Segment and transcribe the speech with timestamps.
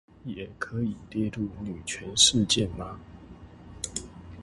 [0.25, 2.99] 也可以列入女權事件嗎